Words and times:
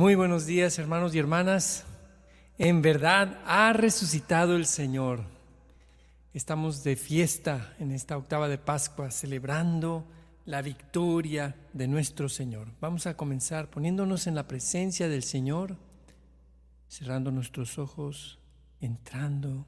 Muy 0.00 0.14
buenos 0.14 0.46
días 0.46 0.78
hermanos 0.78 1.14
y 1.14 1.18
hermanas. 1.18 1.84
En 2.56 2.80
verdad 2.80 3.38
ha 3.44 3.70
resucitado 3.74 4.56
el 4.56 4.64
Señor. 4.64 5.24
Estamos 6.32 6.82
de 6.82 6.96
fiesta 6.96 7.74
en 7.78 7.90
esta 7.90 8.16
octava 8.16 8.48
de 8.48 8.56
Pascua 8.56 9.10
celebrando 9.10 10.06
la 10.46 10.62
victoria 10.62 11.54
de 11.74 11.86
nuestro 11.86 12.30
Señor. 12.30 12.68
Vamos 12.80 13.06
a 13.06 13.14
comenzar 13.14 13.68
poniéndonos 13.68 14.26
en 14.26 14.34
la 14.34 14.48
presencia 14.48 15.06
del 15.06 15.22
Señor, 15.22 15.76
cerrando 16.88 17.30
nuestros 17.30 17.78
ojos, 17.78 18.38
entrando 18.80 19.66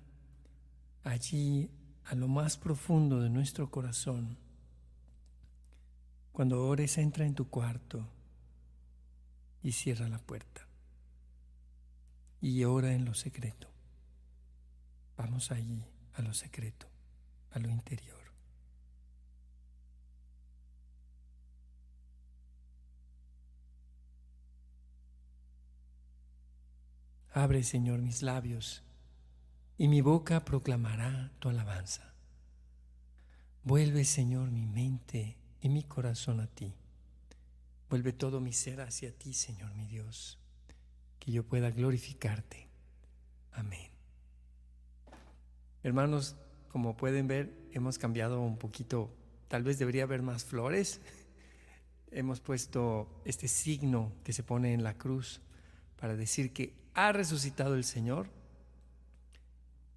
allí 1.05 1.69
a 2.07 2.15
lo 2.15 2.27
más 2.27 2.57
profundo 2.57 3.21
de 3.21 3.29
nuestro 3.29 3.71
corazón. 3.71 4.39
Cuando 6.33 6.67
ores, 6.67 6.97
entra 6.97 7.27
en 7.27 7.35
tu 7.35 7.51
cuarto 7.51 8.09
y 9.63 9.73
cierra 9.73 10.09
la 10.09 10.19
puerta. 10.19 10.67
Y 12.41 12.65
ora 12.65 12.93
en 12.93 13.05
lo 13.05 13.15
secreto. 13.15 13.69
Vamos 15.17 15.51
allí, 15.51 15.85
a 16.15 16.23
lo 16.23 16.35
secreto, 16.35 16.89
a 17.53 17.59
lo 17.59 17.69
interior. 17.69 18.23
Abre, 27.35 27.63
Señor, 27.63 28.01
mis 28.03 28.23
labios, 28.23 28.83
y 29.79 29.89
mi 29.89 30.03
boca 30.03 30.45
proclamará 30.45 31.33
tu 31.39 31.49
alabanza. 31.49 32.13
Vuelve, 33.65 34.05
Señor, 34.05 34.51
mi 34.51 34.67
mente 34.67 35.39
y 35.61 35.69
mi 35.71 35.83
corazón 35.85 36.41
a 36.41 36.47
ti. 36.47 36.75
Vuelve 37.93 38.15
todo 38.15 38.41
mi 38.41 38.55
ser 38.55 38.81
hacia 38.81 39.13
ti, 39.13 39.35
Señor 39.35 39.75
mi 39.75 39.87
Dios, 39.87 40.39
que 41.19 41.31
yo 41.31 41.45
pueda 41.45 41.71
glorificarte. 41.71 42.71
Amén. 43.51 43.91
Hermanos, 45.83 46.37
como 46.71 46.97
pueden 46.97 47.27
ver, 47.27 47.53
hemos 47.71 47.99
cambiado 47.99 48.41
un 48.41 48.57
poquito, 48.57 49.15
tal 49.49 49.63
vez 49.63 49.79
debería 49.79 50.05
haber 50.05 50.23
más 50.23 50.43
flores. 50.43 51.03
Hemos 52.11 52.41
puesto 52.41 53.21
este 53.27 53.47
signo 53.47 54.15
que 54.25 54.33
se 54.33 54.43
pone 54.43 54.73
en 54.73 54.85
la 54.85 54.97
cruz 54.97 55.43
para 56.01 56.17
decir 56.17 56.55
que 56.55 56.73
ha 56.95 57.13
resucitado 57.13 57.75
el 57.75 57.85
Señor. 57.85 58.31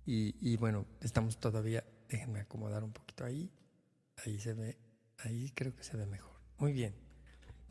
Y, 0.06 0.36
y 0.42 0.58
bueno, 0.58 0.86
estamos 1.00 1.40
todavía, 1.40 1.86
déjenme 2.10 2.42
acomodar 2.42 2.84
un 2.84 2.92
poquito 2.92 3.24
ahí. 3.24 3.50
Ahí 4.26 4.38
se 4.38 4.54
ve, 4.54 4.78
ahí 5.20 5.50
creo 5.56 5.74
que 5.74 5.86
se 5.86 5.96
ve 5.96 6.06
mejor. 6.06 6.36
Muy 6.58 6.74
bien. 6.74 7.05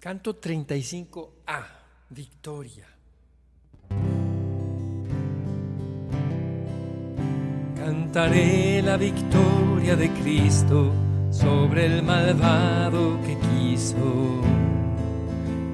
Canto 0.05 0.34
35A, 0.34 1.64
Victoria. 2.10 2.84
Cantaré 7.74 8.82
la 8.82 8.98
victoria 8.98 9.97
de 9.97 10.10
Cristo 10.10 10.92
sobre 11.30 11.86
el 11.86 12.02
malvado 12.02 13.19
que 13.22 13.38
quiso 13.48 14.42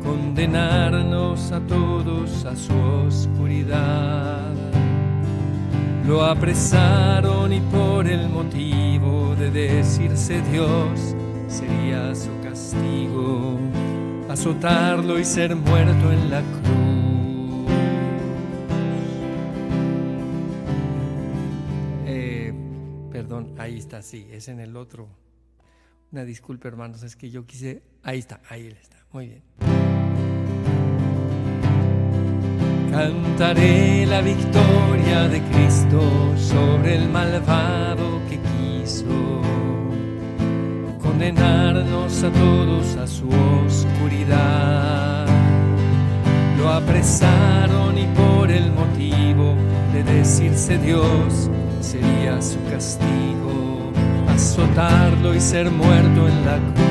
condenarnos 0.01 1.51
a 1.51 1.59
todos 1.67 2.45
a 2.45 2.55
su 2.55 2.79
oscuridad. 3.09 4.55
Lo 6.07 6.23
apresaron 6.25 7.53
y 7.53 7.59
por 7.63 8.07
el 8.07 8.29
motivo 8.29 9.35
de 9.35 9.51
decirse 9.51 10.41
Dios 10.53 11.17
sería 11.49 12.15
su 12.15 12.31
castigo 12.45 13.70
azotarlo 14.31 15.19
y 15.19 15.25
ser 15.25 15.57
muerto 15.57 16.13
en 16.13 16.31
la 16.31 16.41
cruz. 16.43 17.71
Eh, 22.07 22.53
perdón, 23.11 23.55
ahí 23.59 23.79
está, 23.79 24.03
sí, 24.03 24.29
es 24.31 24.49
en 24.49 24.61
el 24.61 24.77
otro. 24.77 25.09
Una 26.13 26.25
disculpa, 26.25 26.69
hermanos, 26.69 27.03
es 27.03 27.17
que 27.17 27.31
yo 27.31 27.45
quise. 27.45 27.83
Ahí 28.03 28.19
está, 28.19 28.41
ahí 28.49 28.69
está, 28.69 28.97
muy 29.13 29.27
bien. 29.27 29.43
Cantaré 32.91 34.07
la 34.07 34.21
victoria 34.21 35.29
de 35.29 35.41
Cristo 35.43 36.01
sobre 36.37 36.97
el 36.97 37.09
malvado 37.09 38.21
que 38.29 38.39
quiso 38.39 39.40
condenarnos 41.21 42.23
a 42.23 42.31
todos 42.31 42.97
a 42.97 43.07
su 43.07 43.29
oscuridad. 43.67 45.27
Lo 46.57 46.71
apresaron 46.71 47.99
y 47.99 48.07
por 48.17 48.51
el 48.51 48.73
motivo 48.73 49.55
de 49.93 50.03
decirse 50.03 50.79
Dios 50.79 51.51
sería 51.83 52.41
su 52.41 52.57
castigo, 52.71 53.93
azotarlo 54.29 55.35
y 55.35 55.41
ser 55.43 55.71
muerto 55.71 56.27
en 56.27 56.47
la 56.47 56.57
cruz. 56.57 56.89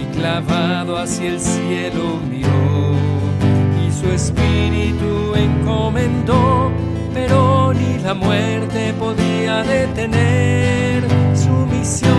Y 0.00 0.16
clavado 0.16 0.96
hacia 0.96 1.30
el 1.30 1.40
cielo 1.40 2.20
miró 2.30 2.94
y 3.84 3.90
su 3.90 4.06
espíritu 4.12 5.34
encomendó, 5.34 6.70
pero 7.12 7.72
ni 7.72 7.98
la 7.98 8.14
muerte 8.14 8.94
podía 8.98 9.62
detener 9.62 11.04
su 11.34 11.50
misión. 11.66 12.10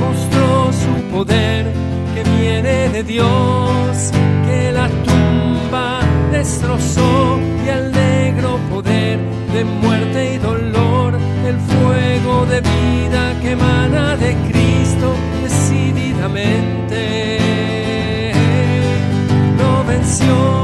Mostró 0.00 0.72
su 0.72 1.02
poder 1.14 1.66
que 2.14 2.22
viene 2.38 2.88
de 2.90 3.02
Dios, 3.02 4.10
que 4.46 4.72
la 4.72 4.88
tumba 4.88 6.00
destrozó 6.32 7.38
y 7.64 7.68
al 7.68 7.92
negro 7.92 8.58
poder 8.70 9.18
de 9.54 9.64
muerte 9.64 10.34
y 10.34 10.38
dolor, 10.38 11.14
el 11.46 11.58
fuego 11.60 12.46
de 12.46 12.60
vida 12.60 13.34
que 13.40 13.52
emana 13.52 14.16
de 14.16 14.34
Cristo 14.48 15.14
decididamente 15.42 18.32
lo 19.58 19.84
venció. 19.84 20.63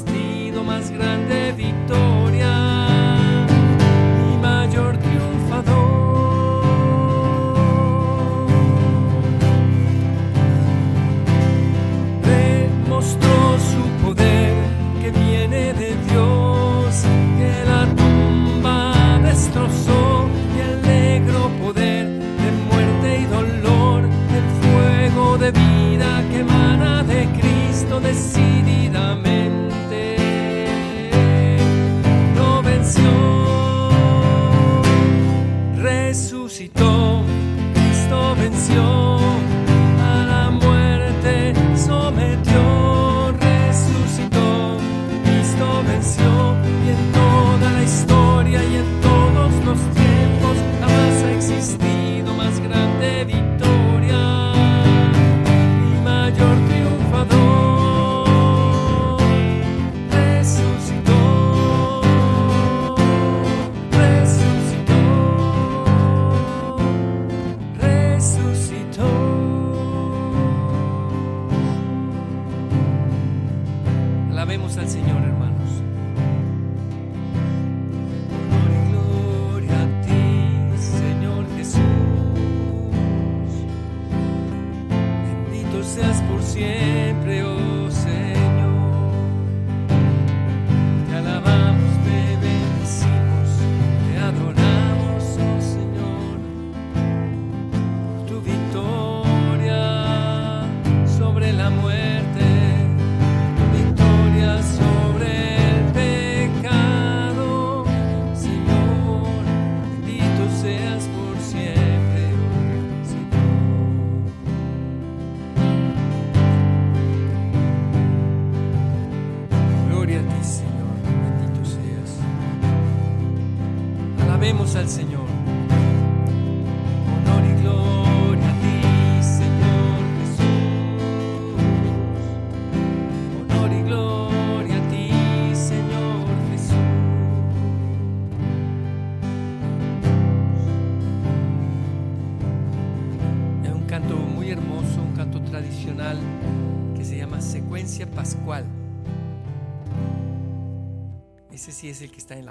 éxito. 36.61 36.90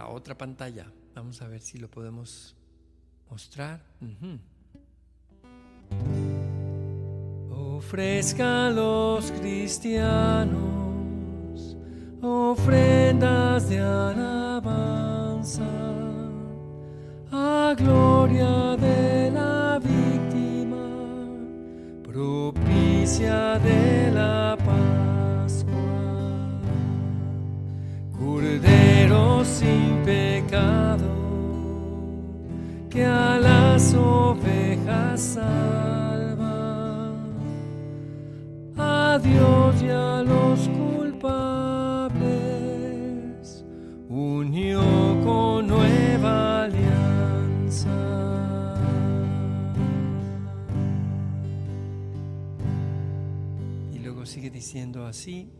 otra 0.08 0.36
pantalla. 0.36 0.92
Vamos 1.14 1.42
a 1.42 1.48
ver 1.48 1.60
si 1.60 1.78
lo 1.78 1.88
podemos 1.88 2.56
mostrar. 3.30 3.82
Uh 4.00 4.06
-huh. 4.06 4.38
Ofrezcan 7.76 8.74
los 8.76 9.30
cristianos 9.32 10.80
ofrendas 12.22 13.68
de 13.68 13.80
alabanza 13.80 15.66
a 17.32 17.74
gloria 17.76 18.76
de 18.76 19.30
la 19.30 19.78
víctima, 19.78 20.86
propicia 22.02 23.58
de 23.58 24.10
la 24.12 24.56
Pascua 24.58 25.80
pero 29.10 29.44
sin 29.44 30.04
pecado, 30.04 31.08
que 32.88 33.04
a 33.04 33.40
las 33.40 33.92
ovejas 33.92 35.20
salva, 35.20 37.12
a 38.76 39.18
Dios 39.18 39.82
y 39.82 39.88
a 39.88 40.22
los 40.22 40.68
culpables 40.68 42.20
unió 44.08 44.80
con 45.24 45.66
nueva 45.66 46.62
alianza. 46.66 47.90
Y 53.92 53.98
luego 53.98 54.24
sigue 54.24 54.50
diciendo 54.50 55.04
así, 55.04 55.50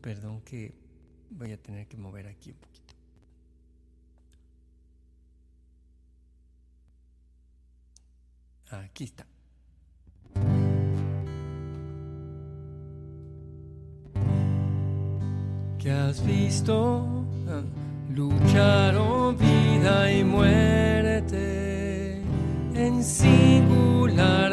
perdón 0.00 0.40
que 0.40 0.89
voy 1.40 1.52
a 1.52 1.56
tener 1.56 1.86
que 1.88 1.96
mover 1.96 2.26
aquí 2.26 2.50
un 2.50 2.58
poquito. 2.58 2.94
Aquí 8.70 9.04
está. 9.04 9.26
que 15.78 15.90
has 15.90 16.22
visto 16.26 17.06
ah, 17.48 17.62
lucharon 18.10 19.34
vida 19.38 20.12
y 20.12 20.22
muerte 20.22 22.20
en 22.74 23.02
singular 23.02 24.49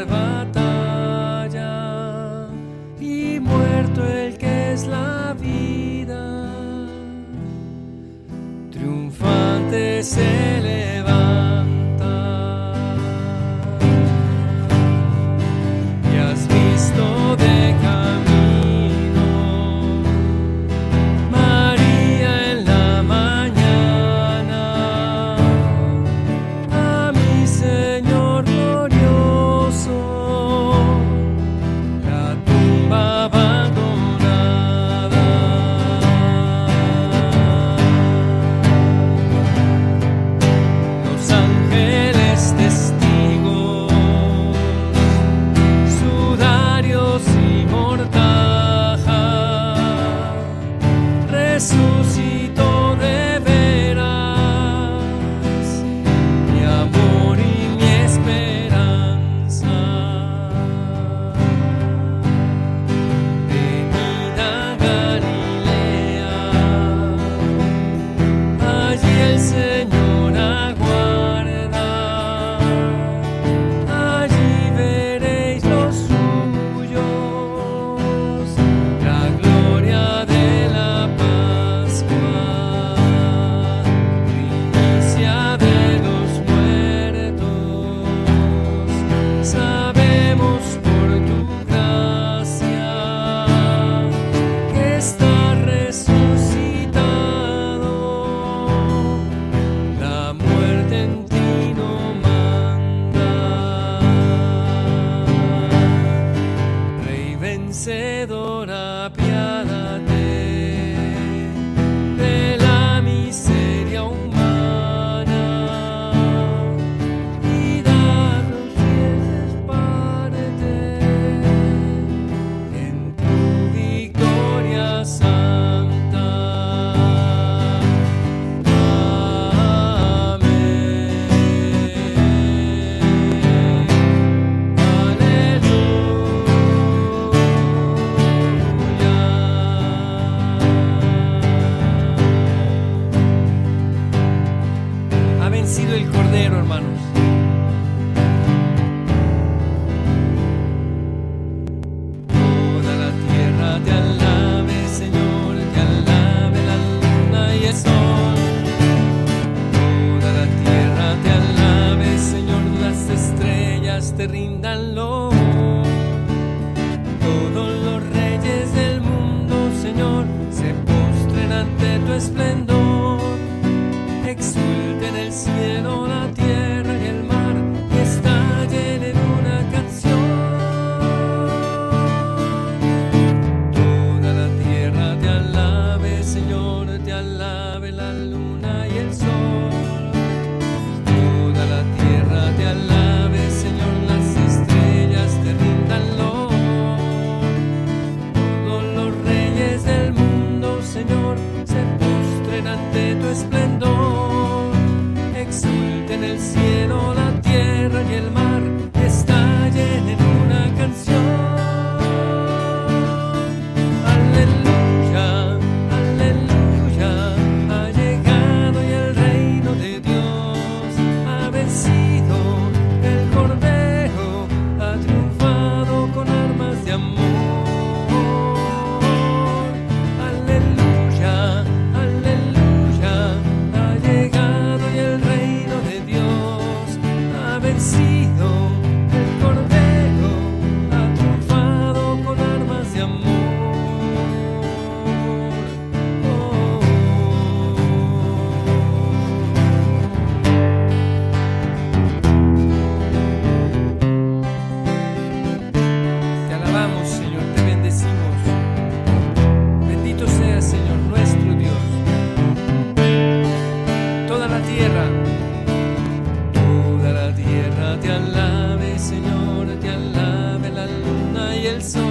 el 271.77 271.83
sol. 271.83 272.06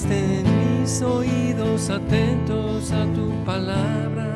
estén 0.00 0.44
mis 0.60 1.02
oídos 1.02 1.90
atentos 1.90 2.90
a 2.90 3.04
tu 3.12 3.26
palabra. 3.44 4.28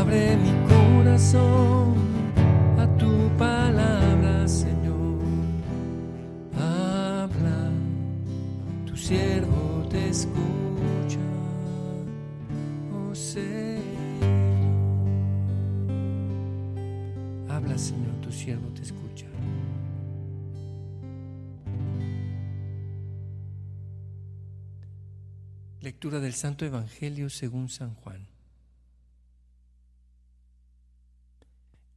Abre 0.00 0.36
mi 0.36 0.52
corazón 0.68 1.94
a 2.78 2.86
tu 2.98 3.30
palabra, 3.38 4.46
Señor. 4.46 5.18
Habla, 6.58 7.70
tu 8.86 8.96
siervo 8.96 9.86
te 9.88 10.10
escucha. 10.10 10.63
Lectura 25.84 26.18
del 26.18 26.32
Santo 26.32 26.64
Evangelio 26.64 27.28
según 27.28 27.68
San 27.68 27.94
Juan. 27.96 28.26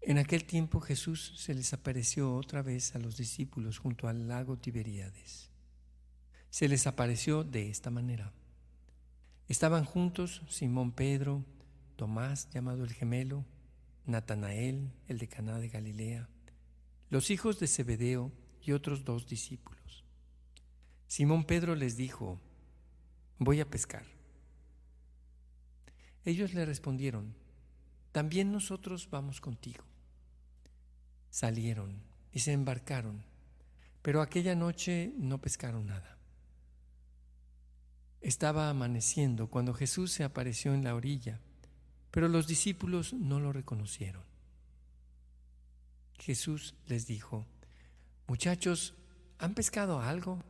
En 0.02 0.18
aquel 0.18 0.44
tiempo 0.44 0.82
Jesús 0.82 1.36
se 1.38 1.54
les 1.54 1.72
apareció 1.72 2.36
otra 2.36 2.62
vez 2.62 2.96
a 2.96 3.00
los 3.00 3.16
discípulos 3.16 3.78
junto 3.78 4.10
al 4.10 4.28
lago 4.28 4.58
Tiberíades. 4.58 5.52
Se 6.50 6.68
les 6.68 6.86
apareció 6.86 7.46
de 7.46 7.70
esta 7.70 7.90
manera. 7.90 8.34
Estaban 9.48 9.86
juntos 9.86 10.42
Simón 10.50 10.92
Pedro, 10.92 11.46
Tomás 11.96 12.50
llamado 12.50 12.84
el 12.84 12.92
gemelo, 12.92 13.46
Natanael, 14.06 14.92
el 15.08 15.18
de 15.18 15.30
Caná 15.30 15.60
de 15.60 15.70
Galilea, 15.70 16.28
los 17.10 17.30
hijos 17.30 17.58
de 17.58 17.68
Zebedeo 17.68 18.34
y 18.62 18.74
otros 18.74 19.06
dos 19.06 19.28
discípulos. 19.28 20.04
Simón 21.08 21.46
Pedro 21.46 21.74
les 21.74 21.96
dijo, 21.96 22.42
voy 23.40 23.62
a 23.62 23.70
pescar. 23.70 24.06
Ellos 26.26 26.54
le 26.54 26.66
respondieron, 26.66 27.34
también 28.12 28.52
nosotros 28.52 29.10
vamos 29.10 29.40
contigo. 29.42 29.84
Salieron 31.30 32.02
y 32.32 32.40
se 32.40 32.52
embarcaron, 32.52 33.24
pero 34.02 34.22
aquella 34.22 34.56
noche 34.56 35.14
no 35.18 35.40
pescaron 35.40 35.88
nada. 35.88 36.18
Estaba 38.22 38.70
amaneciendo 38.70 39.50
cuando 39.50 39.74
Jesús 39.74 40.12
se 40.12 40.24
apareció 40.24 40.74
en 40.74 40.84
la 40.84 40.96
orilla, 40.96 41.40
pero 42.12 42.28
los 42.28 42.48
discípulos 42.48 43.14
no 43.14 43.40
lo 43.40 43.54
reconocieron. 43.54 44.24
Jesús 46.20 46.76
les 46.88 47.06
dijo, 47.06 47.46
muchachos, 48.28 48.96
¿han 49.38 49.54
pescado 49.54 50.02
algo? 50.02 50.44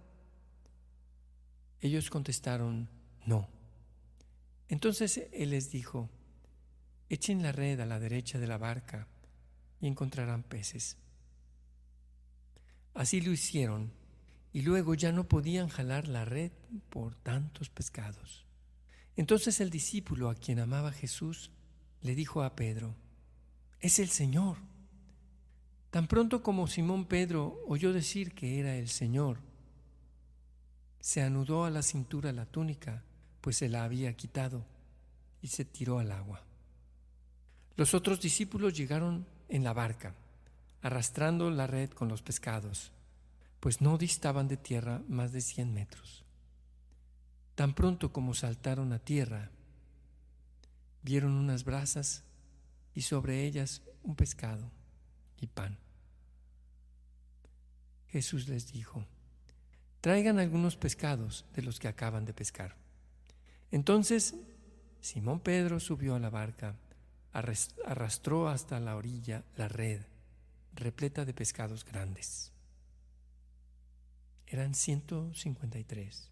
Ellos 1.81 2.09
contestaron, 2.09 2.89
no. 3.25 3.47
Entonces 4.67 5.27
Él 5.31 5.51
les 5.51 5.71
dijo, 5.71 6.09
echen 7.09 7.41
la 7.41 7.51
red 7.51 7.79
a 7.79 7.85
la 7.85 7.99
derecha 7.99 8.39
de 8.39 8.47
la 8.47 8.57
barca 8.57 9.07
y 9.79 9.87
encontrarán 9.87 10.43
peces. 10.43 10.97
Así 12.93 13.21
lo 13.21 13.31
hicieron 13.31 13.91
y 14.53 14.61
luego 14.61 14.95
ya 14.95 15.11
no 15.11 15.27
podían 15.27 15.69
jalar 15.69 16.07
la 16.07 16.25
red 16.25 16.51
por 16.89 17.15
tantos 17.15 17.69
pescados. 17.69 18.45
Entonces 19.15 19.61
el 19.61 19.69
discípulo 19.69 20.29
a 20.29 20.35
quien 20.35 20.59
amaba 20.59 20.91
Jesús 20.91 21.51
le 22.01 22.15
dijo 22.15 22.43
a 22.43 22.55
Pedro, 22.55 22.95
es 23.79 23.99
el 23.99 24.09
Señor. 24.09 24.57
Tan 25.91 26.07
pronto 26.07 26.43
como 26.43 26.67
Simón 26.67 27.05
Pedro 27.05 27.63
oyó 27.67 27.93
decir 27.93 28.33
que 28.33 28.59
era 28.59 28.75
el 28.75 28.89
Señor, 28.89 29.39
se 31.07 31.21
anudó 31.21 31.63
a 31.63 31.69
la 31.69 31.83
cintura 31.83 32.33
la 32.33 32.45
túnica, 32.45 33.01
pues 33.39 33.55
se 33.55 33.69
la 33.69 33.85
había 33.85 34.11
quitado, 34.17 34.65
y 35.41 35.47
se 35.47 35.63
tiró 35.63 35.99
al 35.99 36.11
agua. 36.11 36.43
Los 37.77 37.93
otros 37.93 38.19
discípulos 38.19 38.73
llegaron 38.73 39.25
en 39.47 39.63
la 39.63 39.71
barca, 39.71 40.15
arrastrando 40.81 41.49
la 41.49 41.65
red 41.65 41.91
con 41.91 42.09
los 42.09 42.21
pescados, 42.21 42.91
pues 43.61 43.79
no 43.79 43.97
distaban 43.97 44.49
de 44.49 44.57
tierra 44.57 45.01
más 45.07 45.31
de 45.31 45.39
cien 45.39 45.73
metros. 45.73 46.25
Tan 47.55 47.73
pronto 47.73 48.11
como 48.11 48.33
saltaron 48.33 48.91
a 48.91 48.99
tierra, 48.99 49.49
vieron 51.03 51.31
unas 51.31 51.63
brasas 51.63 52.25
y 52.93 53.03
sobre 53.03 53.45
ellas 53.45 53.81
un 54.03 54.17
pescado 54.17 54.69
y 55.39 55.47
pan. 55.47 55.77
Jesús 58.09 58.49
les 58.49 58.73
dijo, 58.73 59.05
traigan 60.07 60.39
algunos 60.39 60.77
pescados 60.77 61.43
de 61.53 61.61
los 61.61 61.81
que 61.81 61.89
acaban 61.89 62.23
de 62.23 62.31
pescar. 62.31 62.77
Entonces 63.71 64.35
Simón 65.01 65.41
Pedro 65.41 65.81
subió 65.81 66.15
a 66.15 66.19
la 66.19 66.29
barca 66.29 66.77
arrastró 67.33 68.47
hasta 68.47 68.79
la 68.79 68.95
orilla 68.95 69.43
la 69.57 69.67
red 69.67 69.99
repleta 70.75 71.25
de 71.25 71.33
pescados 71.33 71.83
grandes. 71.83 72.53
Eran 74.45 74.75
153. 74.75 76.29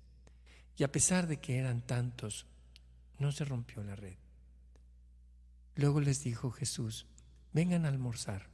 Y 0.78 0.84
a 0.86 0.92
pesar 0.94 1.28
de 1.28 1.42
que 1.42 1.58
eran 1.58 1.82
tantos, 1.82 2.46
no 3.20 3.34
se 3.34 3.44
rompió 3.44 3.84
la 3.84 3.98
red. 3.98 4.16
Luego 5.76 6.00
les 6.00 6.24
dijo 6.24 6.50
Jesús, 6.50 7.08
vengan 7.52 7.84
a 7.84 7.90
almorzar. 7.90 8.48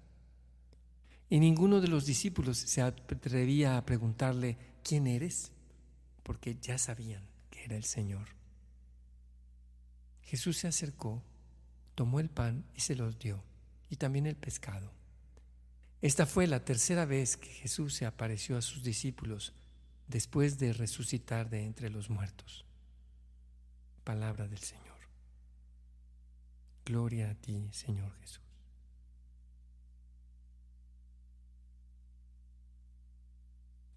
Y 1.30 1.40
ninguno 1.40 1.80
de 1.80 1.90
los 1.90 2.08
discípulos 2.08 2.58
se 2.58 2.82
atrevía 2.82 3.78
a 3.78 3.86
preguntarle, 3.86 4.71
¿quién 4.84 5.08
eres? 5.08 5.52
Porque 6.24 6.58
ya 6.62 6.78
sabían 6.78 7.24
que 7.50 7.64
era 7.64 7.76
el 7.76 7.84
Señor. 7.84 8.28
Jesús 10.22 10.58
se 10.58 10.68
acercó 10.68 11.24
tomó 11.96 12.20
el 12.20 12.30
pan 12.30 12.66
y 12.76 12.82
se 12.82 12.96
los 12.96 13.20
dio, 13.20 13.44
y 13.90 13.98
también 13.98 14.26
el 14.26 14.36
pescado. 14.36 14.92
Esta 16.02 16.26
fue 16.26 16.48
la 16.48 16.66
tercera 16.66 17.06
vez 17.06 17.38
que 17.38 17.50
Jesús 17.50 17.94
se 17.94 18.06
apareció 18.06 18.58
a 18.58 18.62
sus 18.62 18.84
discípulos 18.84 19.54
después 20.08 20.58
de 20.58 20.74
resucitar 20.74 21.50
de 21.50 21.64
entre 21.64 21.90
los 21.90 22.10
muertos. 22.10 22.66
Palabra 24.04 24.48
del 24.48 24.60
Señor. 24.60 24.88
Gloria 26.86 27.30
a 27.30 27.36
ti, 27.36 27.70
Señor 27.72 28.12
Jesús. 28.20 28.42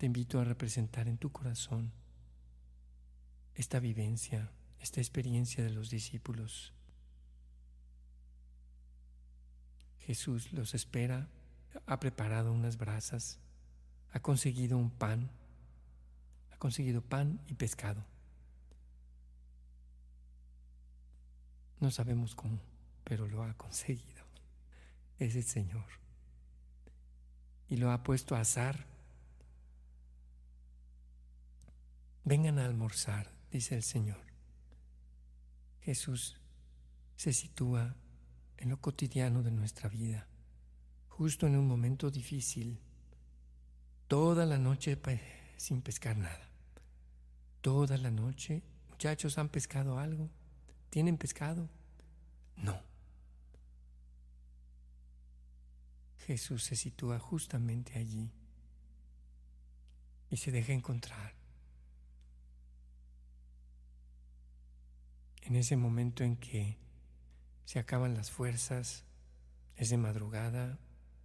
Te 0.05 0.07
invito 0.07 0.39
a 0.39 0.45
representar 0.45 1.09
en 1.09 1.17
tu 1.17 1.33
corazón 1.33 1.91
esta 3.55 3.81
vivencia, 3.81 4.51
esta 4.79 5.01
experiencia 5.01 5.65
de 5.65 5.71
los 5.71 5.89
discípulos 5.89 6.75
Jesús 10.01 10.53
los 10.53 10.75
espera, 10.75 11.31
ha 11.87 12.01
preparado 12.01 12.53
unas 12.53 12.77
brasas, 12.77 13.39
ha 14.13 14.21
conseguido 14.21 14.77
un 14.77 14.91
pan, 14.91 15.31
ha 16.53 16.59
conseguido 16.59 17.01
pan 17.01 17.41
y 17.47 17.55
pescado. 17.55 18.05
No 21.81 21.91
sabemos 21.91 22.35
cómo, 22.35 22.61
pero 23.05 23.27
lo 23.27 23.43
ha 23.43 23.55
conseguido. 23.55 24.23
Es 25.19 25.35
el 25.35 25.45
Señor. 25.45 25.87
Y 27.71 27.79
lo 27.79 27.91
ha 27.91 28.03
puesto 28.03 28.37
a 28.37 28.41
asar. 28.41 28.93
Vengan 32.25 32.59
a 32.59 32.65
almorzar, 32.65 33.31
dice 33.51 33.75
el 33.75 33.83
Señor. 33.83 34.25
Jesús 35.83 36.41
se 37.17 37.35
sitúa 37.35 37.95
en 38.57 38.71
lo 38.71 38.81
cotidiano 38.81 39.43
de 39.43 39.51
nuestra 39.51 39.91
vida, 39.91 40.27
justo 41.09 41.47
en 41.47 41.57
un 41.57 41.69
momento 41.69 42.11
difícil, 42.11 42.81
toda 44.09 44.47
la 44.47 44.57
noche 44.59 44.99
sin 45.59 45.83
pescar 45.83 46.17
nada. 46.17 46.49
Toda 47.61 47.99
la 47.99 48.11
noche, 48.11 48.63
muchachos, 48.89 49.37
¿han 49.39 49.49
pescado 49.49 49.99
algo? 49.99 50.31
¿Tienen 50.91 51.19
pescado? 51.19 51.69
No. 52.57 52.81
Jesús 56.27 56.65
se 56.65 56.77
sitúa 56.77 57.19
justamente 57.19 57.99
allí 57.99 58.31
y 60.31 60.39
se 60.39 60.51
deja 60.51 60.73
encontrar. 60.73 61.44
En 65.45 65.57
ese 65.57 65.77
momento 65.77 66.25
en 66.25 66.37
que 66.37 66.79
se 67.65 67.79
acaban 67.79 68.15
las 68.15 68.31
fuerzas, 68.31 69.05
es 69.77 69.91
de 69.91 69.99
madrugada, 69.99 70.79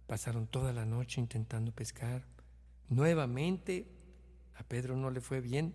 pasaron 0.06 0.46
toda 0.46 0.72
la 0.72 0.84
noche 0.84 1.20
intentando 1.20 1.72
pescar. 1.72 2.24
Nuevamente 2.88 3.86
a 4.56 4.62
Pedro 4.64 4.96
no 4.96 5.10
le 5.10 5.20
fue 5.20 5.40
bien 5.40 5.74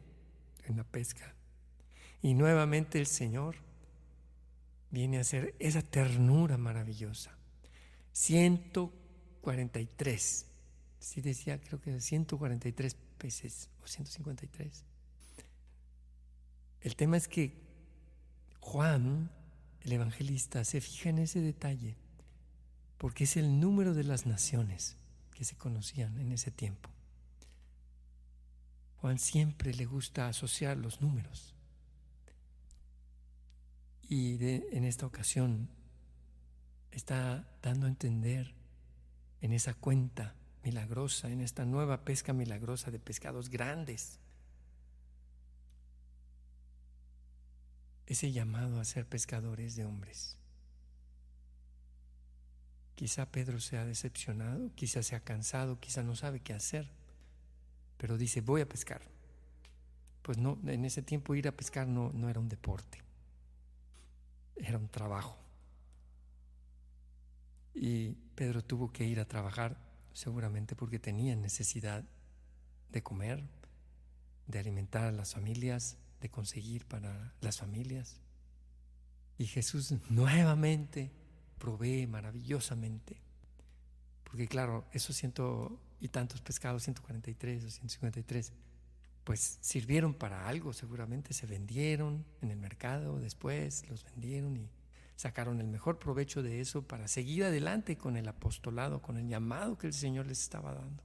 en 0.65 0.75
la 0.77 0.83
pesca. 0.83 1.33
Y 2.21 2.33
nuevamente 2.33 2.99
el 2.99 3.07
Señor 3.07 3.55
viene 4.91 5.17
a 5.17 5.21
hacer 5.21 5.55
esa 5.59 5.81
ternura 5.81 6.57
maravillosa. 6.57 7.37
143, 8.11 10.45
sí 10.99 11.21
decía, 11.21 11.59
creo 11.59 11.81
que 11.81 11.99
143 11.99 12.95
peces 13.17 13.69
o 13.83 13.87
153. 13.87 14.85
El 16.81 16.95
tema 16.95 17.17
es 17.17 17.27
que 17.27 17.64
Juan 18.65 19.29
el 19.81 19.91
evangelista 19.93 20.63
se 20.63 20.81
fija 20.81 21.09
en 21.09 21.19
ese 21.19 21.39
detalle 21.39 21.95
porque 22.97 23.25
es 23.25 23.37
el 23.37 23.59
número 23.59 23.93
de 23.93 24.03
las 24.03 24.25
naciones 24.25 24.97
que 25.35 25.45
se 25.45 25.55
conocían 25.55 26.17
en 26.17 26.31
ese 26.31 26.49
tiempo. 26.49 26.89
Juan 28.97 29.19
siempre 29.19 29.71
le 29.75 29.85
gusta 29.85 30.27
asociar 30.27 30.77
los 30.77 30.99
números. 30.99 31.53
Y 34.01 34.43
en 34.43 34.83
esta 34.83 35.05
ocasión 35.05 35.69
está 36.89 37.47
dando 37.61 37.85
a 37.85 37.89
entender 37.89 38.55
en 39.41 39.53
esa 39.53 39.75
cuenta 39.75 40.33
milagrosa, 40.63 41.29
en 41.29 41.41
esta 41.41 41.65
nueva 41.65 42.03
pesca 42.03 42.33
milagrosa 42.33 42.89
de 42.89 42.97
pescados 42.97 43.49
grandes. 43.51 44.19
Ese 48.05 48.31
llamado 48.31 48.79
a 48.79 48.85
ser 48.85 49.07
pescadores 49.07 49.75
de 49.75 49.85
hombres. 49.85 50.37
Quizá 52.95 53.29
Pedro 53.29 53.59
se 53.59 53.77
ha 53.77 53.85
decepcionado, 53.85 54.71
quizá 54.75 55.03
se 55.03 55.15
ha 55.15 55.19
cansado, 55.19 55.79
quizá 55.79 56.01
no 56.01 56.15
sabe 56.15 56.39
qué 56.39 56.53
hacer, 56.53 56.89
pero 57.97 58.17
dice, 58.17 58.41
voy 58.41 58.61
a 58.61 58.69
pescar. 58.69 59.01
Pues 60.21 60.37
no, 60.37 60.57
en 60.65 60.85
ese 60.85 61.01
tiempo 61.01 61.35
ir 61.35 61.47
a 61.47 61.51
pescar 61.51 61.87
no, 61.87 62.11
no 62.13 62.29
era 62.29 62.39
un 62.39 62.47
deporte, 62.47 63.01
era 64.55 64.77
un 64.77 64.87
trabajo. 64.87 65.37
Y 67.73 68.13
Pedro 68.35 68.63
tuvo 68.63 68.91
que 68.93 69.05
ir 69.05 69.19
a 69.19 69.27
trabajar 69.27 69.77
seguramente 70.13 70.75
porque 70.75 70.97
tenía 70.97 71.35
necesidad 71.35 72.05
de 72.89 73.03
comer, 73.03 73.43
de 74.47 74.59
alimentar 74.59 75.03
a 75.03 75.11
las 75.11 75.33
familias, 75.33 75.97
conseguir 76.29 76.85
para 76.85 77.33
las 77.41 77.57
familias. 77.57 78.19
Y 79.37 79.45
Jesús 79.45 79.93
nuevamente 80.09 81.11
provee 81.57 82.07
maravillosamente. 82.07 83.21
Porque 84.23 84.47
claro, 84.47 84.85
esos 84.91 85.15
ciento 85.15 85.79
y 85.99 86.09
tantos 86.09 86.41
pescados, 86.41 86.83
143 86.83 87.63
o 87.63 87.69
153, 87.69 88.53
pues 89.23 89.57
sirvieron 89.61 90.13
para 90.13 90.47
algo, 90.47 90.73
seguramente 90.73 91.33
se 91.33 91.47
vendieron 91.47 92.25
en 92.41 92.51
el 92.51 92.57
mercado, 92.57 93.19
después 93.19 93.87
los 93.89 94.03
vendieron 94.05 94.55
y 94.55 94.69
sacaron 95.15 95.59
el 95.59 95.67
mejor 95.67 95.97
provecho 95.97 96.43
de 96.43 96.59
eso 96.59 96.83
para 96.83 97.07
seguir 97.07 97.45
adelante 97.45 97.97
con 97.97 98.17
el 98.17 98.27
apostolado, 98.27 99.01
con 99.01 99.17
el 99.17 99.27
llamado 99.27 99.77
que 99.77 99.87
el 99.87 99.93
Señor 99.93 100.27
les 100.27 100.41
estaba 100.41 100.73
dando. 100.73 101.03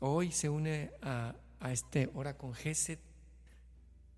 Hoy 0.00 0.30
se 0.32 0.48
une 0.48 0.92
a, 1.02 1.34
a 1.64 1.72
este 1.72 2.10
Hora 2.12 2.36
con 2.36 2.52
Geset 2.52 3.00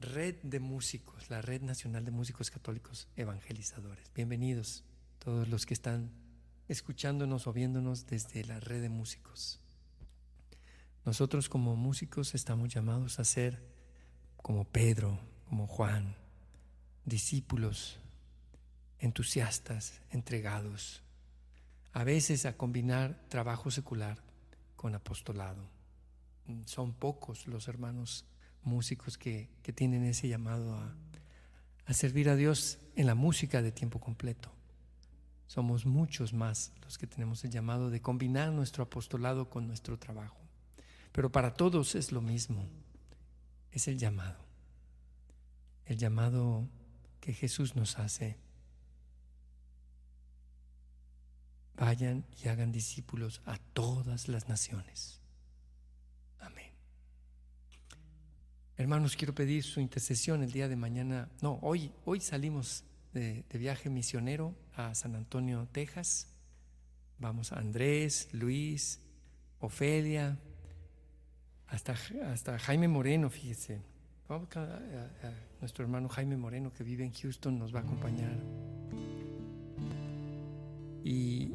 Red 0.01 0.35
de 0.43 0.59
Músicos, 0.59 1.31
la 1.31 1.41
Red 1.41 1.63
Nacional 1.63 2.05
de 2.05 2.11
Músicos 2.11 2.51
Católicos 2.51 3.07
Evangelizadores. 3.15 4.11
Bienvenidos 4.17 4.83
todos 5.21 5.49
los 5.49 5.65
que 5.65 5.73
están 5.73 6.11
escuchándonos 6.67 7.47
o 7.47 7.53
viéndonos 7.53 8.07
desde 8.07 8.45
la 8.45 8.59
Red 8.59 8.83
de 8.83 8.89
Músicos. 8.89 9.61
Nosotros 11.05 11.49
como 11.49 11.77
músicos 11.77 12.35
estamos 12.35 12.75
llamados 12.75 13.21
a 13.21 13.25
ser 13.25 13.63
como 14.39 14.65
Pedro, 14.65 15.21
como 15.49 15.69
Juan, 15.69 16.17
discípulos 17.05 18.01
entusiastas, 18.99 20.01
entregados, 20.11 21.05
a 21.93 22.03
veces 22.03 22.45
a 22.45 22.57
combinar 22.57 23.25
trabajo 23.29 23.71
secular 23.71 24.19
con 24.75 24.97
apostolado. 24.97 25.76
Son 26.65 26.93
pocos 26.93 27.47
los 27.47 27.69
hermanos 27.69 28.25
músicos 28.63 29.17
que, 29.19 29.49
tienen 29.75 30.05
ese 30.05 30.29
llamado 30.29 30.75
a, 30.75 30.95
a 31.87 31.93
servir 31.93 32.29
a 32.29 32.37
Dios 32.37 32.79
en 32.95 33.07
la 33.07 33.15
música 33.15 33.63
de 33.63 33.73
tiempo 33.73 34.01
completo. 34.01 34.51
Somos 35.47 35.87
muchos 35.87 36.33
más 36.33 36.73
los 36.83 36.99
que 36.99 37.07
tenemos 37.07 37.45
el 37.45 37.51
llamado 37.51 37.91
de 37.91 38.03
combinar 38.03 38.53
nuestro 38.53 38.83
apostolado 38.83 39.49
con 39.49 39.67
nuestro 39.67 39.99
trabajo. 39.99 40.37
Pero 41.13 41.31
para 41.31 41.55
todos 41.55 41.95
es 41.95 42.13
lo 42.13 42.21
mismo, 42.21 42.69
es 43.71 43.89
el 43.89 43.99
llamado. 43.99 44.45
El 45.85 45.99
llamado 45.99 46.69
que 47.21 47.33
Jesús 47.33 47.77
nos 47.77 47.99
hace. 47.99 48.39
Vayan 51.77 52.27
y 52.43 52.49
hagan 52.49 52.73
discípulos 52.73 53.43
a 53.45 53.59
todas 53.59 54.29
las 54.29 54.49
naciones. 54.49 55.21
Hermanos, 58.79 59.17
quiero 59.17 59.35
pedir 59.35 59.65
su 59.65 59.81
intercesión 59.81 60.43
el 60.43 60.53
día 60.53 60.69
de 60.69 60.77
mañana. 60.77 61.31
No, 61.41 61.59
hoy, 61.63 61.91
hoy 62.05 62.21
salimos 62.21 62.85
de, 63.15 63.43
viaje 63.55 63.89
misionero 63.89 64.55
a 64.75 64.95
San 64.95 65.15
Antonio, 65.15 65.67
Texas. 65.73 66.29
Vamos 67.19 67.53
a 67.53 67.59
Andrés, 67.59 68.29
Luis, 68.33 69.01
Ofelia, 69.61 70.37
hasta, 71.69 71.97
hasta 72.27 72.59
Jaime 72.59 72.87
Moreno, 72.87 73.31
fíjese. 73.31 73.81
Nuestro 75.63 75.83
hermano 75.83 76.11
Jaime 76.11 76.37
Moreno 76.37 76.71
que 76.71 76.85
vive 76.85 77.03
en 77.03 77.15
Houston 77.15 77.59
nos 77.59 77.75
va 77.75 77.81
a 77.81 77.83
acompañar. 77.83 78.37
Y 81.03 81.53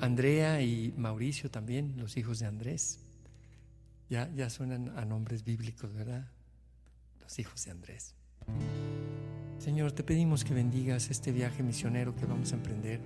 Andrea 0.00 0.62
y 0.62 0.94
Mauricio 0.96 1.50
también, 1.50 1.94
los 1.96 2.16
hijos 2.16 2.38
de 2.38 2.46
Andrés. 2.46 3.00
Ya, 4.08 4.30
ya 4.36 4.48
suenan 4.50 4.96
a 4.96 5.04
nombres 5.04 5.42
bíblicos, 5.42 5.92
¿verdad? 5.92 6.30
Los 7.24 7.38
hijos 7.38 7.64
de 7.64 7.70
Andrés. 7.72 8.14
Señor, 9.58 9.92
te 9.92 10.04
pedimos 10.04 10.44
que 10.44 10.54
bendigas 10.54 11.10
este 11.10 11.32
viaje 11.32 11.62
misionero 11.62 12.14
que 12.14 12.26
vamos 12.26 12.52
a 12.52 12.56
emprender. 12.56 13.00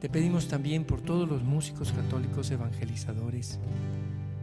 Te 0.00 0.08
pedimos 0.08 0.48
también 0.48 0.84
por 0.84 1.00
todos 1.00 1.28
los 1.28 1.42
músicos 1.42 1.92
católicos 1.92 2.50
evangelizadores. 2.50 3.58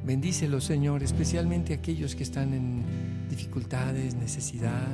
Bendícelos, 0.05 0.65
Señor, 0.65 1.01
especialmente 1.01 1.73
aquellos 1.73 2.15
que 2.15 2.23
están 2.23 2.53
en 2.53 2.83
dificultades, 3.29 4.15
necesidad, 4.15 4.87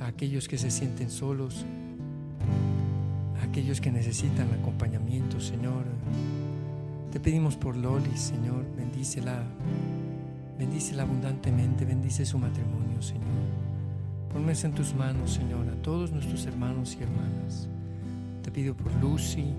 a 0.00 0.06
aquellos 0.06 0.48
que 0.48 0.56
se 0.56 0.70
sienten 0.70 1.10
solos, 1.10 1.64
a 3.40 3.44
aquellos 3.44 3.80
que 3.80 3.90
necesitan 3.90 4.48
acompañamiento, 4.52 5.40
Señor. 5.40 5.84
Te 7.12 7.20
pedimos 7.20 7.56
por 7.56 7.76
Loli, 7.76 8.16
Señor, 8.16 8.64
bendícela, 8.76 9.42
bendícela 10.58 11.02
abundantemente, 11.02 11.84
bendice 11.84 12.24
su 12.24 12.38
matrimonio. 12.38 13.00
Señor. 13.00 13.24
Ponme 14.32 14.52
en 14.52 14.72
tus 14.72 14.94
manos, 14.94 15.32
Señor, 15.32 15.68
a 15.68 15.80
todos 15.82 16.10
nuestros 16.10 16.44
hermanos 16.46 16.96
y 16.98 17.04
hermanas. 17.04 17.68
Te 18.42 18.50
pido 18.50 18.74
por 18.74 18.92
Lucy, 18.96 19.54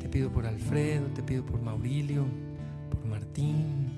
te 0.00 0.08
pido 0.08 0.30
por 0.30 0.44
Alfredo, 0.44 1.06
te 1.14 1.22
pido 1.22 1.44
por 1.44 1.62
Maurilio, 1.62 2.26
por 2.90 3.06
Martín, 3.06 3.90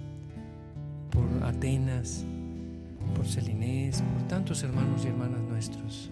por 1.11 1.25
Atenas, 1.43 2.25
por 3.17 3.27
Celinés, 3.27 4.03
por 4.03 4.29
tantos 4.29 4.63
hermanos 4.63 5.05
y 5.05 5.09
hermanas 5.09 5.41
nuestros 5.49 6.11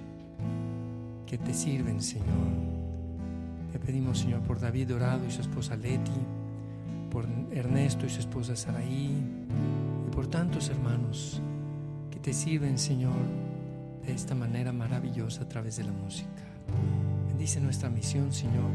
que 1.25 1.39
te 1.39 1.55
sirven, 1.55 2.01
Señor. 2.01 2.27
Te 3.71 3.79
pedimos, 3.79 4.19
Señor, 4.19 4.41
por 4.41 4.59
David 4.59 4.89
Dorado 4.89 5.27
y 5.27 5.31
su 5.31 5.43
esposa 5.43 5.77
Leti, 5.77 6.11
por 7.11 7.27
Ernesto 7.53 8.07
y 8.07 8.09
su 8.09 8.21
esposa 8.21 8.57
Saraí, 8.57 9.23
por 10.19 10.27
tantos 10.27 10.69
hermanos 10.69 11.41
te 12.25 12.33
sirven, 12.33 12.77
Señor, 12.77 13.15
de 14.05 14.13
esta 14.13 14.35
manera 14.35 14.73
maravillosa 14.73 15.45
a 15.45 15.49
través 15.49 15.77
de 15.77 15.85
la 15.85 15.93
música. 15.93 16.43
Bendice 17.29 17.61
nuestra 17.61 17.89
misión, 17.89 18.33
Señor. 18.33 18.69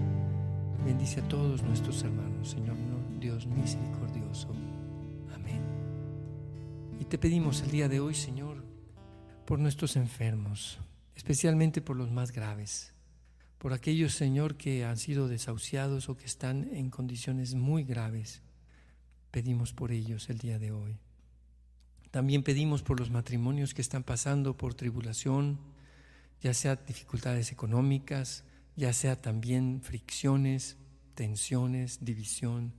Bendice 0.85 1.19
a 1.19 1.27
todos 1.27 1.61
nuestros 1.63 2.01
hermanos, 2.01 2.49
Señor, 2.49 2.77
Dios 3.19 3.45
misericordioso. 3.45 4.47
Amén. 5.35 5.59
Y 7.01 7.03
te 7.03 7.17
pedimos 7.17 7.61
el 7.61 7.71
día 7.71 7.89
de 7.89 7.99
hoy, 7.99 8.15
Señor, 8.15 8.63
por 9.45 9.59
nuestros 9.59 9.97
enfermos, 9.97 10.79
especialmente 11.13 11.81
por 11.81 11.97
los 11.97 12.09
más 12.09 12.31
graves, 12.31 12.93
por 13.57 13.73
aquellos, 13.73 14.13
Señor, 14.13 14.55
que 14.55 14.85
han 14.85 14.95
sido 14.95 15.27
desahuciados 15.27 16.07
o 16.07 16.15
que 16.15 16.25
están 16.25 16.69
en 16.71 16.89
condiciones 16.89 17.53
muy 17.53 17.83
graves. 17.83 18.41
Pedimos 19.29 19.73
por 19.73 19.91
ellos 19.91 20.29
el 20.29 20.37
día 20.37 20.57
de 20.57 20.71
hoy. 20.71 20.97
También 22.13 22.43
pedimos 22.43 22.83
por 22.83 22.99
los 22.99 23.09
matrimonios 23.09 23.73
que 23.73 23.81
están 23.81 24.03
pasando 24.03 24.55
por 24.55 24.75
tribulación, 24.75 25.57
ya 26.43 26.53
sea 26.53 26.75
dificultades 26.75 27.51
económicas, 27.51 28.43
ya 28.75 28.93
sea 28.93 29.19
también 29.19 29.81
fricciones, 29.81 30.77
tensiones, 31.15 32.05
división. 32.05 32.71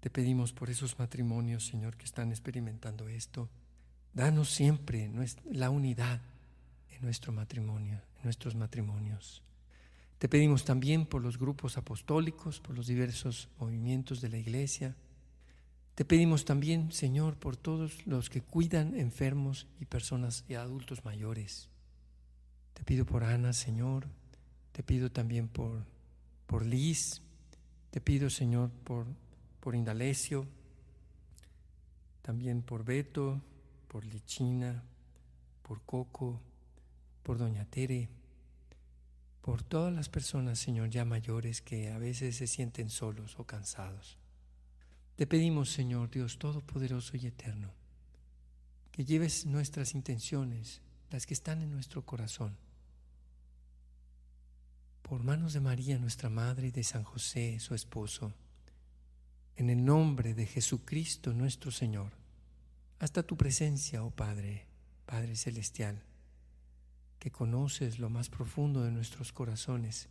Te 0.00 0.10
pedimos 0.10 0.52
por 0.52 0.68
esos 0.68 0.98
matrimonios, 0.98 1.64
Señor, 1.64 1.96
que 1.96 2.04
están 2.04 2.28
experimentando 2.28 3.08
esto. 3.08 3.48
Danos 4.12 4.50
siempre 4.50 5.10
la 5.50 5.70
unidad 5.70 6.20
en 6.90 7.00
nuestro 7.00 7.32
matrimonio, 7.32 8.02
en 8.18 8.24
nuestros 8.24 8.54
matrimonios. 8.54 9.42
Te 10.18 10.28
pedimos 10.28 10.66
también 10.66 11.06
por 11.06 11.22
los 11.22 11.38
grupos 11.38 11.78
apostólicos, 11.78 12.60
por 12.60 12.76
los 12.76 12.86
diversos 12.86 13.48
movimientos 13.58 14.20
de 14.20 14.28
la 14.28 14.36
iglesia, 14.36 14.94
te 15.98 16.04
pedimos 16.04 16.44
también, 16.44 16.92
Señor, 16.92 17.34
por 17.40 17.56
todos 17.56 18.06
los 18.06 18.30
que 18.30 18.40
cuidan 18.40 18.94
enfermos 18.94 19.66
y 19.80 19.84
personas 19.84 20.44
y 20.46 20.54
adultos 20.54 21.04
mayores. 21.04 21.70
Te 22.72 22.84
pido 22.84 23.04
por 23.04 23.24
Ana, 23.24 23.52
Señor. 23.52 24.06
Te 24.70 24.84
pido 24.84 25.10
también 25.10 25.48
por, 25.48 25.84
por 26.46 26.64
Liz. 26.64 27.20
Te 27.90 28.00
pido, 28.00 28.30
Señor, 28.30 28.70
por, 28.84 29.06
por 29.58 29.74
Indalecio. 29.74 30.46
También 32.22 32.62
por 32.62 32.84
Beto, 32.84 33.42
por 33.88 34.04
Lichina, 34.04 34.84
por 35.64 35.82
Coco, 35.82 36.40
por 37.24 37.38
Doña 37.38 37.64
Tere. 37.64 38.08
por 39.40 39.64
todas 39.64 39.92
las 39.92 40.08
personas, 40.08 40.60
Señor, 40.60 40.90
ya 40.90 41.04
mayores 41.04 41.60
que 41.60 41.90
a 41.90 41.98
veces 41.98 42.36
se 42.36 42.46
sienten 42.46 42.88
solos 42.88 43.34
o 43.40 43.44
cansados. 43.44 44.16
Te 45.18 45.26
pedimos, 45.26 45.70
Señor 45.70 46.10
Dios 46.10 46.38
Todopoderoso 46.38 47.16
y 47.16 47.26
Eterno, 47.26 47.72
que 48.92 49.04
lleves 49.04 49.46
nuestras 49.46 49.96
intenciones, 49.96 50.80
las 51.10 51.26
que 51.26 51.34
están 51.34 51.60
en 51.60 51.72
nuestro 51.72 52.06
corazón, 52.06 52.56
por 55.02 55.24
manos 55.24 55.54
de 55.54 55.60
María, 55.60 55.98
nuestra 55.98 56.30
Madre, 56.30 56.68
y 56.68 56.70
de 56.70 56.84
San 56.84 57.02
José, 57.02 57.58
su 57.58 57.74
esposo, 57.74 58.32
en 59.56 59.70
el 59.70 59.84
nombre 59.84 60.34
de 60.34 60.46
Jesucristo 60.46 61.32
nuestro 61.32 61.72
Señor, 61.72 62.12
hasta 63.00 63.24
tu 63.24 63.36
presencia, 63.36 64.04
oh 64.04 64.12
Padre, 64.12 64.68
Padre 65.04 65.34
Celestial, 65.34 66.00
que 67.18 67.32
conoces 67.32 67.98
lo 67.98 68.08
más 68.08 68.28
profundo 68.28 68.84
de 68.84 68.92
nuestros 68.92 69.32
corazones 69.32 70.10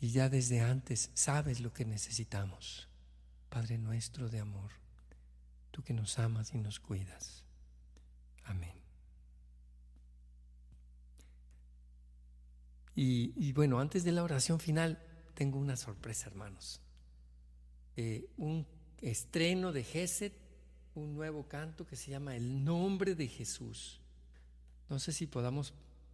y 0.00 0.12
ya 0.12 0.28
desde 0.28 0.60
antes 0.60 1.10
sabes 1.14 1.58
lo 1.58 1.72
que 1.72 1.84
necesitamos. 1.84 2.89
Padre 3.50 3.78
nuestro 3.78 4.28
de 4.28 4.38
amor, 4.38 4.70
tú 5.72 5.82
que 5.82 5.92
nos 5.92 6.18
amas 6.18 6.54
y 6.54 6.58
nos 6.58 6.78
cuidas. 6.78 7.44
Amén. 8.44 8.80
Y, 12.94 13.52
bueno, 13.52 13.80
antes 13.80 14.04
de 14.04 14.12
la 14.12 14.22
oración 14.22 14.60
final, 14.60 15.02
tengo 15.34 15.58
una 15.58 15.76
sorpresa, 15.76 16.28
hermanos. 16.28 16.80
Eh, 17.96 18.28
un 18.36 18.66
estreno 19.00 19.72
de 19.72 19.84
Geset, 19.84 20.34
un 20.94 21.14
nuevo 21.14 21.48
canto 21.48 21.86
que 21.86 21.96
se 21.96 22.10
llama 22.10 22.36
El 22.36 22.62
nombre 22.62 23.14
de 23.14 23.26
Jesús. 23.26 24.00
No 24.90 24.98
sé 24.98 25.12
si 25.12 25.26
podamos 25.26 25.72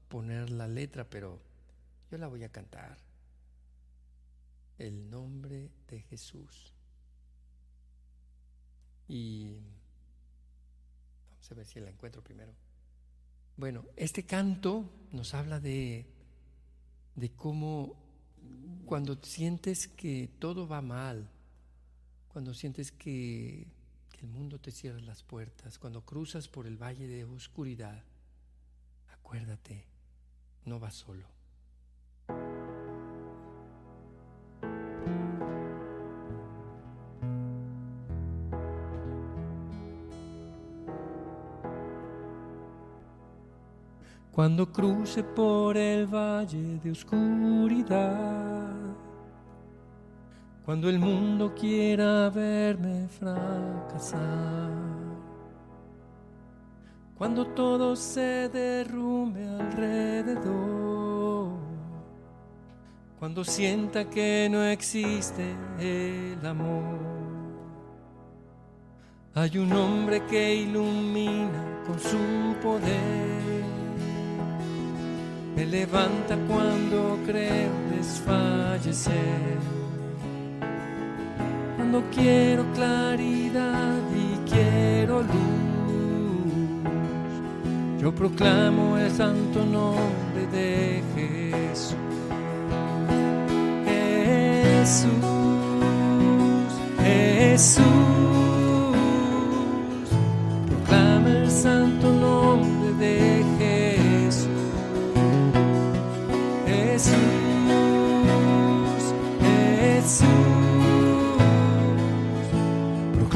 poner 0.08 0.50
la 0.50 0.68
letra, 0.68 1.10
pero 1.10 1.42
yo 2.10 2.18
la 2.18 2.28
voy 2.28 2.44
a 2.44 2.52
cantar. 2.52 2.98
El 4.78 5.10
nombre 5.10 5.70
de 5.88 6.00
Jesús. 6.02 6.75
Y 9.08 9.60
vamos 11.30 11.50
a 11.50 11.54
ver 11.54 11.66
si 11.66 11.80
la 11.80 11.90
encuentro 11.90 12.22
primero. 12.22 12.52
Bueno, 13.56 13.84
este 13.96 14.24
canto 14.24 14.90
nos 15.12 15.32
habla 15.34 15.60
de, 15.60 16.06
de 17.14 17.30
cómo 17.32 17.96
cuando 18.84 19.16
sientes 19.22 19.88
que 19.88 20.28
todo 20.38 20.68
va 20.68 20.82
mal, 20.82 21.28
cuando 22.28 22.52
sientes 22.52 22.92
que, 22.92 23.66
que 24.12 24.26
el 24.26 24.28
mundo 24.28 24.58
te 24.58 24.70
cierra 24.70 25.00
las 25.00 25.22
puertas, 25.22 25.78
cuando 25.78 26.02
cruzas 26.02 26.48
por 26.48 26.66
el 26.66 26.76
valle 26.76 27.06
de 27.06 27.24
oscuridad, 27.24 28.04
acuérdate, 29.12 29.84
no 30.64 30.78
vas 30.78 30.94
solo. 30.94 31.35
Cuando 44.46 44.70
cruce 44.70 45.24
por 45.24 45.76
el 45.76 46.06
valle 46.06 46.78
de 46.78 46.92
oscuridad, 46.92 48.70
cuando 50.64 50.88
el 50.88 51.00
mundo 51.00 51.52
quiera 51.52 52.30
verme 52.30 53.08
fracasar, 53.08 54.70
cuando 57.18 57.44
todo 57.44 57.96
se 57.96 58.48
derrumbe 58.48 59.48
alrededor, 59.48 61.58
cuando 63.18 63.42
sienta 63.42 64.08
que 64.08 64.46
no 64.48 64.62
existe 64.62 65.56
el 65.80 66.46
amor. 66.46 67.00
Hay 69.34 69.58
un 69.58 69.72
hombre 69.72 70.24
que 70.26 70.54
ilumina 70.54 71.82
con 71.84 71.98
su 71.98 72.54
poder 72.62 73.75
me 75.56 75.64
levanta 75.64 76.36
cuando 76.46 77.18
creo 77.24 77.72
desfallecer. 77.96 79.56
Cuando 81.76 82.04
quiero 82.14 82.64
claridad 82.74 83.96
y 84.14 84.36
quiero 84.50 85.22
luz, 85.22 85.32
yo 87.98 88.14
proclamo 88.14 88.98
el 88.98 89.10
santo 89.10 89.64
nombre 89.64 90.46
de 90.52 91.02
Jesús. 91.14 91.96
Jesús, 94.82 95.10
Jesús. 97.02 98.16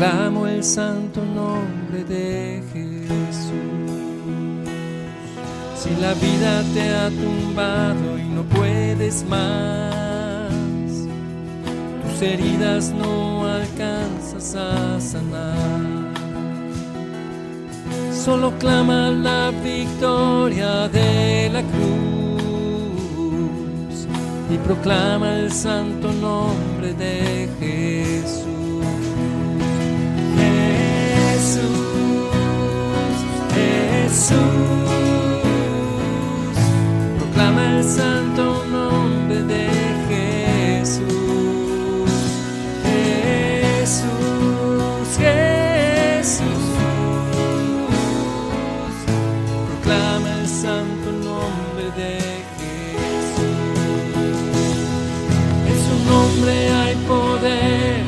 Proclamo 0.00 0.46
el 0.46 0.64
santo 0.64 1.20
nombre 1.22 2.04
de 2.04 2.62
Jesús. 2.72 3.52
Si 5.76 5.90
la 6.00 6.14
vida 6.14 6.64
te 6.72 6.88
ha 6.88 7.10
tumbado 7.10 8.18
y 8.18 8.22
no 8.22 8.42
puedes 8.44 9.22
más, 9.28 10.50
tus 12.02 12.22
heridas 12.22 12.92
no 12.92 13.46
alcanzas 13.46 14.54
a 14.54 14.98
sanar. 14.98 16.14
Solo 18.10 18.58
clama 18.58 19.10
la 19.10 19.50
victoria 19.62 20.88
de 20.88 21.50
la 21.52 21.60
cruz 21.60 22.40
y 24.50 24.56
proclama 24.66 25.40
el 25.40 25.52
santo 25.52 26.10
nombre 26.10 26.94
de 26.94 27.50
Jesús. 27.60 28.59
Jesús, 34.10 34.34
proclama 37.16 37.78
el 37.78 37.84
santo 37.84 38.64
nombre 38.66 39.44
de 39.44 39.68
Jesús. 40.08 42.10
Jesús, 43.78 45.16
Jesús, 45.16 46.42
proclama 49.68 50.28
el 50.40 50.48
santo 50.48 51.12
nombre 51.28 51.86
de 51.96 52.18
Jesús. 52.58 53.46
En 55.70 55.76
su 55.86 55.94
nombre 56.10 56.54
hay 56.68 56.96
poder, 57.06 58.02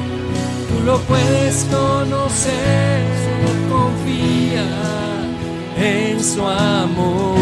tú 0.68 0.76
lo 0.84 0.96
puedes 1.02 1.56
conocer, 1.66 2.91
en 5.83 6.23
su 6.23 6.40
amor. 6.47 7.37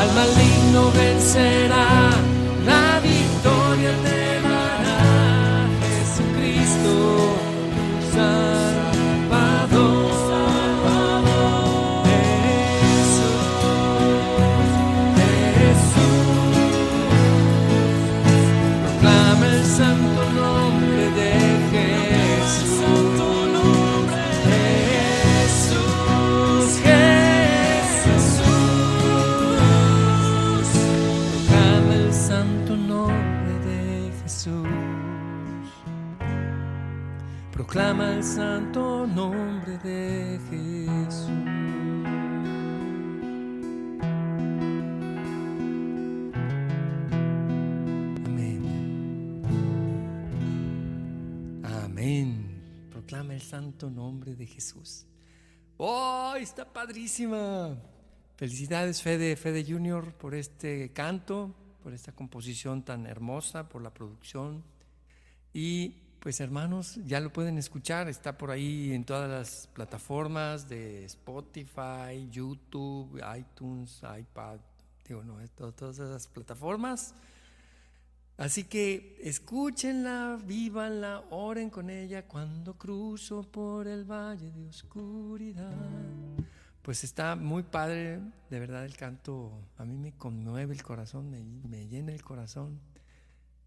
Al 0.00 0.12
maligno 0.14 0.90
vencerá, 0.92 2.09
nombre 53.88 54.34
de 54.34 54.46
Jesús. 54.46 55.06
¡Oh, 55.76 56.34
está 56.36 56.70
padrísima! 56.70 57.78
Felicidades 58.36 59.02
Fede, 59.02 59.36
Fede 59.36 59.64
Junior 59.64 60.12
por 60.14 60.34
este 60.34 60.92
canto, 60.92 61.54
por 61.82 61.94
esta 61.94 62.12
composición 62.12 62.82
tan 62.84 63.06
hermosa, 63.06 63.68
por 63.68 63.80
la 63.80 63.94
producción. 63.94 64.62
Y 65.52 65.94
pues 66.20 66.40
hermanos, 66.40 66.98
ya 67.06 67.20
lo 67.20 67.32
pueden 67.32 67.56
escuchar, 67.56 68.08
está 68.08 68.36
por 68.36 68.50
ahí 68.50 68.92
en 68.92 69.04
todas 69.04 69.30
las 69.30 69.68
plataformas 69.72 70.68
de 70.68 71.04
Spotify, 71.06 72.28
YouTube, 72.30 73.22
iTunes, 73.38 74.02
iPad, 74.02 74.58
digo, 75.08 75.24
no, 75.24 75.38
todas 75.72 75.98
esas 75.98 76.26
plataformas. 76.26 77.14
Así 78.40 78.64
que 78.64 79.18
escúchenla, 79.20 80.38
vívanla, 80.42 81.24
oren 81.28 81.68
con 81.68 81.90
ella 81.90 82.26
cuando 82.26 82.72
cruzo 82.72 83.42
por 83.42 83.86
el 83.86 84.10
valle 84.10 84.50
de 84.50 84.66
oscuridad. 84.66 85.76
Pues 86.80 87.04
está 87.04 87.36
muy 87.36 87.64
padre, 87.64 88.18
de 88.48 88.58
verdad 88.58 88.86
el 88.86 88.96
canto 88.96 89.52
a 89.76 89.84
mí 89.84 89.98
me 89.98 90.12
conmueve 90.12 90.72
el 90.72 90.82
corazón, 90.82 91.30
me, 91.30 91.86
llena 91.86 92.12
el 92.12 92.24
corazón. 92.24 92.80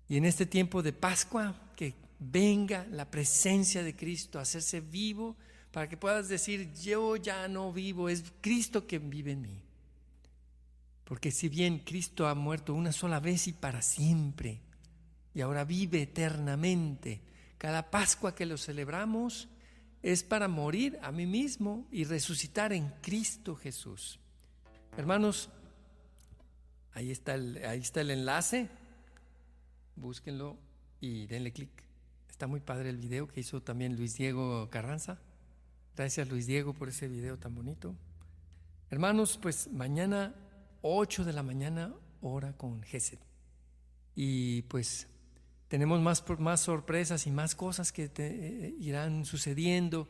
Y 0.07 0.17
en 0.17 0.25
este 0.25 0.47
tiempo 0.47 0.81
de 0.81 0.91
Pascua, 0.91 1.53
que 1.75 1.93
venga 2.17 2.87
la 2.89 3.11
presencia 3.11 3.83
de 3.83 3.95
Cristo 3.95 4.39
a 4.39 4.41
hacerse 4.41 4.81
vivo 4.81 5.37
para 5.71 5.87
que 5.87 5.97
puedas 5.97 6.29
decir, 6.29 6.73
yo 6.73 7.15
ya 7.15 7.47
no 7.47 7.71
vivo, 7.71 8.09
es 8.09 8.23
Cristo 8.41 8.87
que 8.87 8.97
vive 8.97 9.33
en 9.33 9.41
mí. 9.43 9.62
Porque 11.13 11.29
si 11.29 11.47
bien 11.47 11.77
Cristo 11.77 12.27
ha 12.27 12.33
muerto 12.33 12.73
una 12.73 12.91
sola 12.91 13.19
vez 13.19 13.47
y 13.47 13.53
para 13.53 13.83
siempre, 13.83 14.61
y 15.35 15.41
ahora 15.41 15.63
vive 15.63 16.01
eternamente, 16.01 17.21
cada 17.59 17.91
Pascua 17.91 18.33
que 18.33 18.47
lo 18.47 18.57
celebramos 18.57 19.47
es 20.01 20.23
para 20.23 20.47
morir 20.47 20.97
a 21.03 21.11
mí 21.11 21.27
mismo 21.27 21.87
y 21.91 22.05
resucitar 22.05 22.73
en 22.73 22.89
Cristo 23.03 23.55
Jesús. 23.55 24.19
Hermanos, 24.97 25.51
ahí 26.93 27.11
está 27.11 27.35
el, 27.35 27.63
ahí 27.63 27.81
está 27.81 28.01
el 28.01 28.09
enlace, 28.09 28.67
búsquenlo 29.95 30.57
y 30.99 31.27
denle 31.27 31.53
clic. 31.53 31.83
Está 32.27 32.47
muy 32.47 32.59
padre 32.59 32.89
el 32.89 32.97
video 32.97 33.27
que 33.27 33.41
hizo 33.41 33.61
también 33.61 33.97
Luis 33.97 34.17
Diego 34.17 34.67
Carranza. 34.71 35.19
Gracias 35.95 36.27
Luis 36.27 36.47
Diego 36.47 36.73
por 36.73 36.89
ese 36.89 37.07
video 37.07 37.37
tan 37.37 37.53
bonito. 37.53 37.93
Hermanos, 38.89 39.37
pues 39.39 39.71
mañana 39.71 40.33
8 40.85 41.23
de 41.23 41.31
la 41.31 41.43
mañana, 41.43 41.93
hora 42.19 42.51
con 42.57 42.83
Geset. 42.83 43.19
Y 44.15 44.63
pues 44.63 45.07
tenemos 45.69 46.01
más, 46.01 46.23
más 46.39 46.59
sorpresas 46.59 47.25
y 47.25 47.31
más 47.31 47.55
cosas 47.55 47.93
que 47.93 48.11
eh, 48.17 48.75
irán 48.79 49.23
sucediendo 49.23 50.09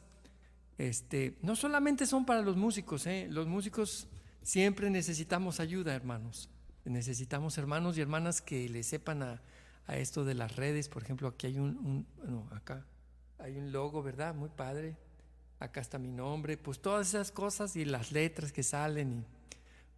Este, 0.76 1.38
no 1.43 1.57
solamente 1.57 2.05
son 2.07 2.26
para 2.26 2.43
los 2.43 2.57
músicos, 2.57 3.07
¿eh? 3.07 3.28
los 3.30 3.47
músicos 3.47 4.09
siempre 4.43 4.91
necesitamos 4.91 5.61
ayuda, 5.61 5.95
hermanos. 5.95 6.51
Necesitamos 6.84 7.57
hermanos 7.59 7.97
y 7.97 8.01
hermanas 8.01 8.43
que 8.43 8.68
le 8.68 8.82
sepan 8.82 9.22
a, 9.22 9.41
esto 9.88 10.24
de 10.24 10.34
las 10.34 10.57
redes. 10.57 10.88
Por 10.88 11.03
ejemplo, 11.03 11.28
aquí 11.28 11.47
hay 11.49 11.59
un 11.59 12.07
acá 12.53 12.86
hay 13.38 13.57
un 13.57 13.72
logo, 13.72 14.03
¿verdad? 14.03 14.34
Muy 14.34 14.51
padre 14.51 14.97
acá 15.61 15.80
está 15.80 15.98
mi 15.98 16.11
nombre, 16.11 16.56
pues 16.56 16.80
todas 16.80 17.08
esas 17.08 17.30
cosas 17.30 17.76
y 17.76 17.84
las 17.84 18.11
letras 18.11 18.50
que 18.50 18.62
salen, 18.62 19.24
y 19.24 19.40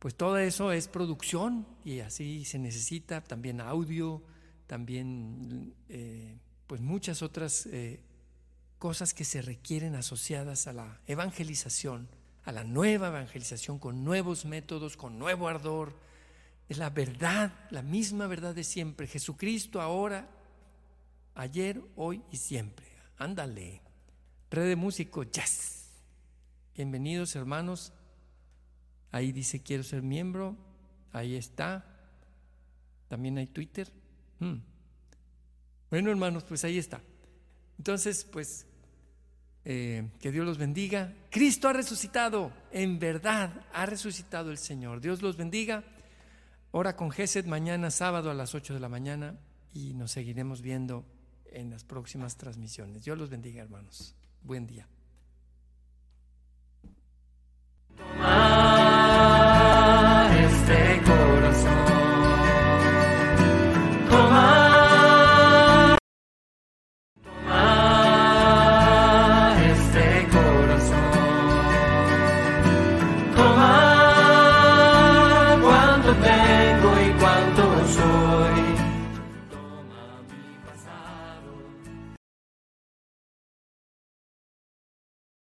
pues 0.02 0.16
todo 0.16 0.36
eso 0.36 0.72
es 0.72 0.88
producción 0.88 1.64
y 1.84 2.00
así 2.00 2.44
se 2.44 2.58
necesita 2.58 3.22
también 3.22 3.60
audio, 3.60 4.20
también 4.66 5.74
eh, 5.88 6.36
pues 6.66 6.80
muchas 6.80 7.22
otras 7.22 7.66
eh, 7.66 8.00
cosas 8.80 9.14
que 9.14 9.24
se 9.24 9.42
requieren 9.42 9.94
asociadas 9.94 10.66
a 10.66 10.72
la 10.72 11.00
evangelización, 11.06 12.08
a 12.42 12.50
la 12.50 12.64
nueva 12.64 13.06
evangelización 13.08 13.78
con 13.78 14.02
nuevos 14.02 14.44
métodos, 14.44 14.96
con 14.96 15.20
nuevo 15.20 15.46
ardor. 15.46 15.96
Es 16.68 16.78
la 16.78 16.90
verdad, 16.90 17.52
la 17.70 17.82
misma 17.82 18.26
verdad 18.26 18.56
de 18.56 18.64
siempre. 18.64 19.06
Jesucristo 19.06 19.80
ahora, 19.80 20.28
ayer, 21.36 21.80
hoy 21.94 22.22
y 22.32 22.38
siempre. 22.38 22.86
Ándale. 23.18 23.91
Red 24.52 24.68
de 24.68 24.76
Músicos, 24.76 25.30
yes. 25.30 25.86
Bienvenidos 26.76 27.34
hermanos. 27.36 27.90
Ahí 29.10 29.32
dice 29.32 29.62
quiero 29.62 29.82
ser 29.82 30.02
miembro. 30.02 30.58
Ahí 31.10 31.36
está. 31.36 31.86
También 33.08 33.38
hay 33.38 33.46
Twitter. 33.46 33.90
Hmm. 34.40 34.58
Bueno 35.88 36.10
hermanos, 36.10 36.44
pues 36.44 36.64
ahí 36.64 36.76
está. 36.76 37.00
Entonces, 37.78 38.24
pues, 38.30 38.66
eh, 39.64 40.10
que 40.20 40.30
Dios 40.30 40.44
los 40.44 40.58
bendiga. 40.58 41.14
Cristo 41.30 41.66
ha 41.68 41.72
resucitado. 41.72 42.52
En 42.72 42.98
verdad 42.98 43.64
ha 43.72 43.86
resucitado 43.86 44.50
el 44.50 44.58
Señor. 44.58 45.00
Dios 45.00 45.22
los 45.22 45.38
bendiga. 45.38 45.82
Hora 46.72 46.94
con 46.94 47.10
Gesed 47.10 47.46
mañana 47.46 47.90
sábado 47.90 48.30
a 48.30 48.34
las 48.34 48.54
8 48.54 48.74
de 48.74 48.80
la 48.80 48.90
mañana 48.90 49.34
y 49.72 49.94
nos 49.94 50.12
seguiremos 50.12 50.60
viendo 50.60 51.06
en 51.46 51.70
las 51.70 51.84
próximas 51.84 52.36
transmisiones. 52.36 53.02
Dios 53.02 53.16
los 53.16 53.30
bendiga, 53.30 53.62
hermanos. 53.62 54.14
Buen 54.44 54.66
día. 54.66 54.86